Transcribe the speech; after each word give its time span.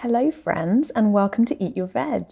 Hello, 0.00 0.30
friends, 0.30 0.90
and 0.90 1.14
welcome 1.14 1.46
to 1.46 1.60
Eat 1.64 1.74
Your 1.74 1.86
Veg. 1.86 2.26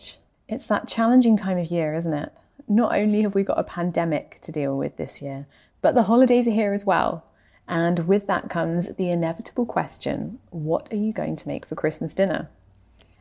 It's 0.47 0.67
that 0.67 0.87
challenging 0.87 1.35
time 1.35 1.57
of 1.57 1.71
year, 1.71 1.95
isn't 1.95 2.13
it? 2.13 2.31
Not 2.69 2.95
only 2.95 3.23
have 3.23 3.35
we 3.35 3.43
got 3.43 3.59
a 3.59 3.65
pandemic 3.65 4.39
to 4.43 4.53
deal 4.53 4.77
with 4.77 4.99
this 4.99 5.23
year, 5.23 5.47
but 5.81 5.95
the 5.95 6.03
holidays 6.03 6.47
are 6.47 6.51
here 6.51 6.75
as 6.75 6.85
well. 6.85 7.25
And 7.67 8.07
with 8.07 8.27
that 8.27 8.51
comes 8.51 8.97
the 8.97 9.09
inevitable 9.09 9.65
question 9.65 10.41
what 10.51 10.93
are 10.93 10.97
you 10.97 11.11
going 11.11 11.37
to 11.37 11.49
make 11.49 11.65
for 11.65 11.75
Christmas 11.75 12.13
dinner? 12.13 12.51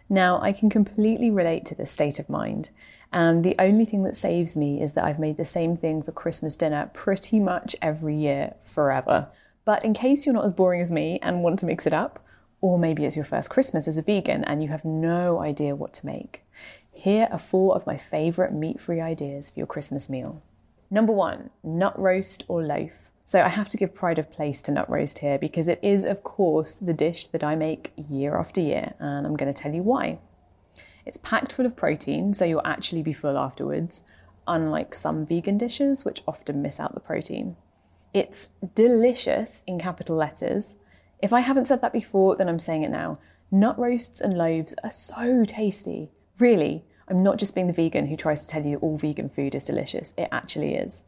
Now, 0.10 0.42
I 0.42 0.52
can 0.52 0.70
completely 0.70 1.32
relate 1.32 1.64
to 1.68 1.76
this 1.76 1.92
state 1.92 2.20
of 2.20 2.30
mind, 2.30 2.70
and 3.14 3.46
the 3.46 3.56
only 3.58 3.86
thing 3.86 4.04
that 4.04 4.16
saves 4.18 4.58
me 4.58 4.82
is 4.82 4.92
that 4.92 5.06
I've 5.06 5.20
made 5.20 5.38
the 5.38 5.46
same 5.46 5.78
thing 5.78 6.04
for 6.04 6.12
Christmas 6.12 6.58
dinner 6.58 6.92
pretty 6.94 7.40
much 7.40 7.78
every 7.82 8.18
year 8.18 8.56
forever. 8.62 9.30
But 9.64 9.86
in 9.86 9.94
case 9.94 10.26
you're 10.26 10.36
not 10.36 10.44
as 10.44 10.52
boring 10.52 10.82
as 10.82 10.92
me 10.92 11.18
and 11.22 11.44
want 11.44 11.60
to 11.60 11.66
mix 11.66 11.88
it 11.88 11.94
up, 11.94 12.20
or 12.64 12.80
maybe 12.80 13.04
it's 13.04 13.18
your 13.18 13.26
first 13.26 13.50
Christmas 13.50 13.90
as 13.90 13.98
a 13.98 14.02
vegan 14.02 14.42
and 14.46 14.64
you 14.64 14.70
have 14.70 14.86
no 14.86 15.42
idea 15.42 15.76
what 15.76 15.94
to 15.94 16.06
make. 16.06 16.46
Here 16.94 17.28
are 17.30 17.38
four 17.38 17.76
of 17.76 17.86
my 17.86 17.98
favourite 17.98 18.54
meat 18.54 18.80
free 18.80 19.02
ideas 19.02 19.50
for 19.50 19.60
your 19.60 19.68
Christmas 19.68 20.10
meal. 20.10 20.42
Number 20.90 21.12
one, 21.12 21.50
nut 21.62 22.00
roast 22.00 22.46
or 22.48 22.64
loaf. 22.64 23.12
So 23.26 23.42
I 23.42 23.50
have 23.50 23.68
to 23.68 23.76
give 23.76 23.94
pride 23.94 24.18
of 24.18 24.32
place 24.32 24.62
to 24.62 24.72
nut 24.72 24.90
roast 24.90 25.20
here 25.20 25.38
because 25.38 25.68
it 25.68 25.78
is, 25.84 26.06
of 26.06 26.24
course, 26.24 26.76
the 26.76 26.94
dish 26.94 27.28
that 27.28 27.44
I 27.44 27.56
make 27.56 27.92
year 27.98 28.38
after 28.38 28.62
year, 28.62 28.94
and 28.98 29.28
I'm 29.28 29.36
going 29.36 29.54
to 29.54 29.62
tell 29.62 29.74
you 29.74 29.84
why. 29.84 30.20
It's 31.06 31.18
packed 31.18 31.52
full 31.52 31.66
of 31.66 31.76
protein, 31.76 32.34
so 32.34 32.46
you'll 32.46 32.62
actually 32.64 33.04
be 33.04 33.12
full 33.12 33.38
afterwards, 33.38 34.04
unlike 34.48 34.96
some 34.96 35.26
vegan 35.26 35.58
dishes, 35.58 36.06
which 36.06 36.24
often 36.26 36.62
miss 36.62 36.80
out 36.80 36.94
the 36.94 37.02
protein. 37.02 37.58
It's 38.14 38.50
delicious 38.74 39.64
in 39.68 39.80
capital 39.80 40.16
letters, 40.16 40.76
if 41.24 41.32
I 41.32 41.40
haven't 41.40 41.68
said 41.68 41.82
that 41.82 41.94
before, 41.94 42.36
then 42.36 42.50
I'm 42.50 42.60
saying 42.60 42.84
it 42.84 42.92
now. 42.92 43.18
Nut 43.50 43.80
roasts 43.80 44.20
and 44.20 44.38
loaves 44.38 44.76
are 44.84 44.92
so 44.92 45.46
tasty. 45.46 46.12
Really, 46.38 46.84
I'm 47.08 47.24
not 47.24 47.38
just 47.38 47.56
being 47.56 47.68
the 47.68 47.74
vegan 47.74 48.08
who 48.08 48.18
tries 48.18 48.42
to 48.42 48.48
tell 48.48 48.66
you 48.66 48.78
all 48.80 48.98
vegan 48.98 49.30
food 49.30 49.56
is 49.56 49.64
delicious. 49.64 50.14
It 50.18 50.28
actually 50.34 50.76
is. 50.76 51.04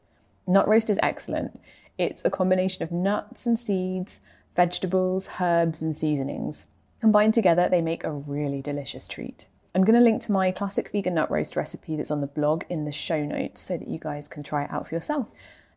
Nut 0.48 0.70
roast 0.70 0.90
is 0.90 1.00
excellent. 1.04 1.60
It's 1.98 2.24
a 2.24 2.30
combination 2.30 2.82
of 2.82 2.94
nuts 2.94 3.46
and 3.46 3.60
seeds, 3.60 4.22
vegetables, 4.56 5.28
herbs, 5.42 5.82
and 5.82 5.94
seasonings. 5.94 6.68
Combined 7.02 7.34
together, 7.34 7.68
they 7.68 7.82
make 7.82 8.06
a 8.06 8.12
really 8.12 8.62
delicious 8.62 9.10
treat. 9.10 9.50
I'm 9.74 9.84
going 9.84 10.00
to 10.00 10.02
link 10.02 10.22
to 10.22 10.32
my 10.32 10.52
classic 10.52 10.94
vegan 10.94 11.16
nut 11.16 11.30
roast 11.30 11.58
recipe 11.58 11.98
that's 11.98 12.12
on 12.12 12.22
the 12.22 12.28
blog 12.28 12.64
in 12.70 12.86
the 12.86 12.92
show 12.94 13.26
notes 13.26 13.62
so 13.62 13.78
that 13.78 13.90
you 13.90 14.00
guys 14.00 14.30
can 14.30 14.44
try 14.44 14.64
it 14.64 14.72
out 14.72 14.88
for 14.88 14.96
yourself. 14.96 15.28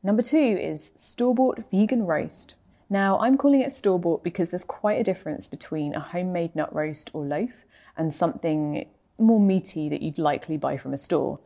Number 0.04 0.22
two 0.22 0.36
is 0.38 0.92
store 0.94 1.34
bought 1.34 1.68
vegan 1.72 2.06
roast. 2.06 2.54
Now, 2.90 3.18
I'm 3.18 3.36
calling 3.36 3.60
it 3.60 3.72
store 3.72 3.98
bought 3.98 4.24
because 4.24 4.50
there's 4.50 4.64
quite 4.64 5.00
a 5.00 5.04
difference 5.04 5.46
between 5.46 5.94
a 5.94 6.00
homemade 6.00 6.56
nut 6.56 6.74
roast 6.74 7.10
or 7.12 7.24
loaf 7.24 7.64
and 7.96 8.12
something 8.14 8.86
more 9.18 9.40
meaty 9.40 9.88
that 9.88 10.00
you'd 10.00 10.18
likely 10.18 10.56
buy 10.56 10.76
from 10.76 10.94
a 10.94 10.96
store. 10.96 11.38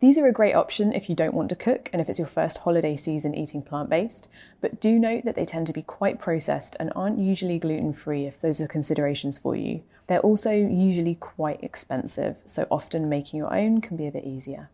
These 0.00 0.18
are 0.18 0.26
a 0.26 0.32
great 0.32 0.54
option 0.54 0.92
if 0.92 1.08
you 1.08 1.16
don't 1.16 1.34
want 1.34 1.48
to 1.48 1.56
cook 1.56 1.88
and 1.92 2.02
if 2.02 2.08
it's 2.08 2.18
your 2.18 2.28
first 2.28 2.58
holiday 2.58 2.96
season 2.96 3.34
eating 3.34 3.62
plant 3.62 3.88
based, 3.88 4.28
but 4.60 4.80
do 4.80 4.98
note 4.98 5.24
that 5.24 5.36
they 5.36 5.46
tend 5.46 5.66
to 5.68 5.72
be 5.72 5.82
quite 5.82 6.20
processed 6.20 6.76
and 6.78 6.92
aren't 6.94 7.18
usually 7.18 7.58
gluten 7.58 7.94
free 7.94 8.26
if 8.26 8.40
those 8.40 8.60
are 8.60 8.68
considerations 8.68 9.38
for 9.38 9.56
you. 9.56 9.82
They're 10.06 10.20
also 10.20 10.52
usually 10.52 11.14
quite 11.14 11.64
expensive, 11.64 12.36
so 12.44 12.66
often 12.70 13.08
making 13.08 13.38
your 13.38 13.54
own 13.54 13.80
can 13.80 13.96
be 13.96 14.06
a 14.06 14.12
bit 14.12 14.24
easier. 14.24 14.70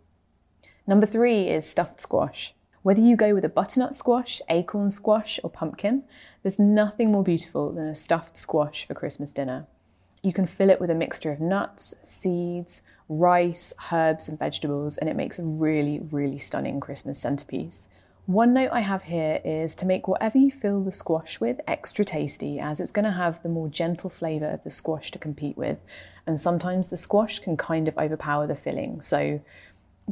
Number 0.86 1.06
three 1.06 1.48
is 1.48 1.70
stuffed 1.70 2.00
squash. 2.00 2.54
Whether 2.82 3.00
you 3.00 3.14
go 3.14 3.32
with 3.32 3.44
a 3.44 3.48
butternut 3.48 3.94
squash, 3.94 4.42
acorn 4.48 4.90
squash, 4.90 5.38
or 5.44 5.50
pumpkin, 5.50 6.02
there's 6.42 6.58
nothing 6.58 7.12
more 7.12 7.22
beautiful 7.22 7.70
than 7.72 7.86
a 7.86 7.94
stuffed 7.94 8.36
squash 8.36 8.86
for 8.88 8.94
Christmas 8.94 9.32
dinner. 9.32 9.66
You 10.20 10.32
can 10.32 10.46
fill 10.46 10.68
it 10.68 10.80
with 10.80 10.90
a 10.90 10.94
mixture 10.94 11.30
of 11.30 11.40
nuts, 11.40 11.94
seeds, 12.02 12.82
rice, 13.08 13.72
herbs, 13.92 14.28
and 14.28 14.36
vegetables, 14.36 14.96
and 14.96 15.08
it 15.08 15.14
makes 15.14 15.38
a 15.38 15.44
really, 15.44 16.00
really 16.10 16.38
stunning 16.38 16.80
Christmas 16.80 17.20
centerpiece. 17.20 17.86
One 18.26 18.52
note 18.52 18.70
I 18.72 18.80
have 18.80 19.02
here 19.02 19.40
is 19.44 19.74
to 19.76 19.86
make 19.86 20.06
whatever 20.06 20.38
you 20.38 20.50
fill 20.50 20.82
the 20.82 20.92
squash 20.92 21.40
with 21.40 21.60
extra 21.66 22.04
tasty, 22.04 22.58
as 22.58 22.80
it's 22.80 22.92
going 22.92 23.04
to 23.04 23.12
have 23.12 23.42
the 23.42 23.48
more 23.48 23.68
gentle 23.68 24.10
flavour 24.10 24.48
of 24.48 24.62
the 24.64 24.70
squash 24.70 25.10
to 25.12 25.18
compete 25.18 25.56
with, 25.56 25.78
and 26.26 26.40
sometimes 26.40 26.88
the 26.88 26.96
squash 26.96 27.40
can 27.40 27.56
kind 27.56 27.86
of 27.86 27.98
overpower 27.98 28.46
the 28.46 28.54
filling. 28.54 29.00
So 29.00 29.40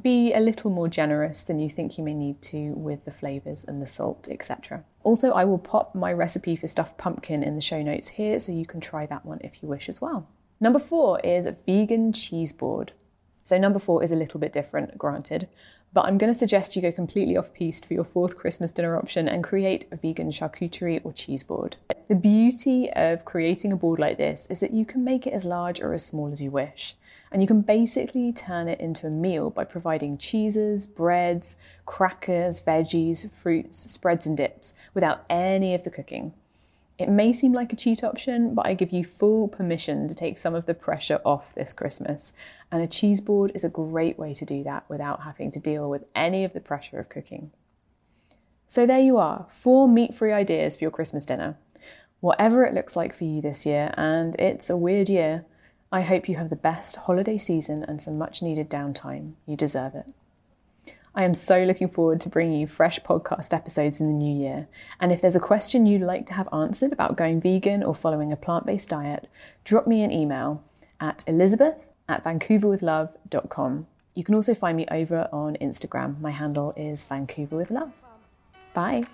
be 0.02 0.32
a 0.32 0.40
little 0.40 0.70
more 0.70 0.88
generous 0.88 1.42
than 1.42 1.58
you 1.58 1.70
think 1.70 1.98
you 1.98 2.04
may 2.04 2.14
need 2.14 2.42
to 2.42 2.72
with 2.72 3.04
the 3.04 3.10
flavours 3.10 3.64
and 3.64 3.82
the 3.82 3.86
salt, 3.86 4.28
etc. 4.30 4.84
Also, 5.02 5.32
I 5.32 5.44
will 5.44 5.58
pop 5.58 5.94
my 5.94 6.12
recipe 6.12 6.56
for 6.56 6.66
stuffed 6.66 6.98
pumpkin 6.98 7.42
in 7.42 7.54
the 7.54 7.60
show 7.60 7.82
notes 7.82 8.08
here 8.08 8.38
so 8.38 8.52
you 8.52 8.66
can 8.66 8.80
try 8.80 9.06
that 9.06 9.24
one 9.24 9.40
if 9.42 9.62
you 9.62 9.68
wish 9.68 9.88
as 9.88 10.00
well. 10.00 10.28
Number 10.60 10.78
four 10.78 11.20
is 11.20 11.48
vegan 11.66 12.12
cheese 12.12 12.52
board. 12.52 12.92
So, 13.42 13.56
number 13.58 13.78
four 13.78 14.02
is 14.04 14.12
a 14.12 14.16
little 14.16 14.38
bit 14.38 14.52
different, 14.52 14.98
granted, 14.98 15.48
but 15.92 16.04
I'm 16.04 16.18
going 16.18 16.32
to 16.32 16.38
suggest 16.38 16.76
you 16.76 16.82
go 16.82 16.92
completely 16.92 17.36
off 17.36 17.52
piste 17.52 17.84
for 17.86 17.94
your 17.94 18.04
fourth 18.04 18.36
Christmas 18.36 18.72
dinner 18.72 18.96
option 18.96 19.28
and 19.28 19.42
create 19.42 19.88
a 19.90 19.96
vegan 19.96 20.30
charcuterie 20.30 21.00
or 21.04 21.12
cheese 21.12 21.42
board. 21.42 21.76
The 22.08 22.14
beauty 22.14 22.90
of 22.92 23.24
creating 23.24 23.72
a 23.72 23.76
board 23.76 23.98
like 23.98 24.16
this 24.16 24.46
is 24.50 24.60
that 24.60 24.72
you 24.72 24.84
can 24.84 25.04
make 25.04 25.26
it 25.26 25.32
as 25.32 25.44
large 25.44 25.80
or 25.80 25.92
as 25.92 26.04
small 26.04 26.30
as 26.30 26.40
you 26.40 26.50
wish. 26.50 26.96
And 27.32 27.42
you 27.42 27.48
can 27.48 27.60
basically 27.60 28.32
turn 28.32 28.68
it 28.68 28.80
into 28.80 29.06
a 29.06 29.10
meal 29.10 29.50
by 29.50 29.64
providing 29.64 30.18
cheeses, 30.18 30.86
breads, 30.86 31.56
crackers, 31.86 32.60
veggies, 32.60 33.30
fruits, 33.30 33.78
spreads, 33.90 34.26
and 34.26 34.36
dips 34.36 34.74
without 34.94 35.24
any 35.28 35.74
of 35.74 35.84
the 35.84 35.90
cooking. 35.90 36.32
It 37.00 37.08
may 37.08 37.32
seem 37.32 37.54
like 37.54 37.72
a 37.72 37.76
cheat 37.76 38.04
option, 38.04 38.54
but 38.54 38.66
I 38.66 38.74
give 38.74 38.90
you 38.90 39.06
full 39.06 39.48
permission 39.48 40.06
to 40.06 40.14
take 40.14 40.36
some 40.36 40.54
of 40.54 40.66
the 40.66 40.74
pressure 40.74 41.18
off 41.24 41.54
this 41.54 41.72
Christmas. 41.72 42.34
And 42.70 42.82
a 42.82 42.86
cheese 42.86 43.22
board 43.22 43.52
is 43.54 43.64
a 43.64 43.70
great 43.70 44.18
way 44.18 44.34
to 44.34 44.44
do 44.44 44.62
that 44.64 44.84
without 44.86 45.22
having 45.22 45.50
to 45.52 45.58
deal 45.58 45.88
with 45.88 46.04
any 46.14 46.44
of 46.44 46.52
the 46.52 46.60
pressure 46.60 46.98
of 46.98 47.08
cooking. 47.08 47.52
So 48.66 48.84
there 48.84 49.00
you 49.00 49.16
are, 49.16 49.46
four 49.48 49.88
meat 49.88 50.14
free 50.14 50.30
ideas 50.30 50.76
for 50.76 50.84
your 50.84 50.90
Christmas 50.90 51.24
dinner. 51.24 51.56
Whatever 52.20 52.66
it 52.66 52.74
looks 52.74 52.96
like 52.96 53.16
for 53.16 53.24
you 53.24 53.40
this 53.40 53.64
year, 53.64 53.94
and 53.96 54.36
it's 54.38 54.68
a 54.68 54.76
weird 54.76 55.08
year, 55.08 55.46
I 55.90 56.02
hope 56.02 56.28
you 56.28 56.36
have 56.36 56.50
the 56.50 56.54
best 56.54 56.96
holiday 56.96 57.38
season 57.38 57.82
and 57.82 58.02
some 58.02 58.18
much 58.18 58.42
needed 58.42 58.68
downtime. 58.68 59.32
You 59.46 59.56
deserve 59.56 59.94
it. 59.94 60.12
I 61.14 61.24
am 61.24 61.34
so 61.34 61.64
looking 61.64 61.88
forward 61.88 62.20
to 62.22 62.28
bringing 62.28 62.60
you 62.60 62.66
fresh 62.66 63.00
podcast 63.00 63.52
episodes 63.52 64.00
in 64.00 64.06
the 64.06 64.12
new 64.12 64.34
year. 64.34 64.68
And 65.00 65.12
if 65.12 65.20
there's 65.20 65.36
a 65.36 65.40
question 65.40 65.86
you'd 65.86 66.02
like 66.02 66.26
to 66.26 66.34
have 66.34 66.48
answered 66.52 66.92
about 66.92 67.16
going 67.16 67.40
vegan 67.40 67.82
or 67.82 67.94
following 67.94 68.32
a 68.32 68.36
plant 68.36 68.66
based 68.66 68.88
diet, 68.88 69.28
drop 69.64 69.86
me 69.86 70.02
an 70.02 70.10
email 70.12 70.62
at 71.00 71.24
elizabeth 71.26 71.76
at 72.08 72.22
vancouverwithlove.com. 72.24 73.86
You 74.14 74.24
can 74.24 74.34
also 74.34 74.54
find 74.54 74.76
me 74.76 74.86
over 74.90 75.28
on 75.32 75.56
Instagram. 75.60 76.20
My 76.20 76.30
handle 76.30 76.72
is 76.76 77.04
Vancouver 77.04 77.56
with 77.56 77.70
Love. 77.70 77.92
Bye. 78.74 79.06